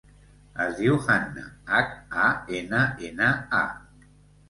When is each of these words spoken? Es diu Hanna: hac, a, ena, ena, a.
Es 0.63 0.73
diu 0.79 0.97
Hanna: 1.09 1.45
hac, 1.81 1.95
a, 2.25 2.25
ena, 2.63 2.83
ena, 3.13 3.33
a. 3.63 4.13